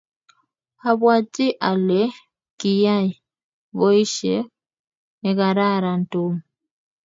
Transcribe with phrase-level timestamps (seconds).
[0.89, 2.01] abwatii ale
[2.59, 3.07] kiyay
[3.77, 4.37] boisie
[5.21, 6.33] nekararan Tom.